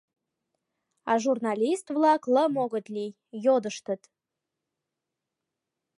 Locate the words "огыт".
2.63-2.85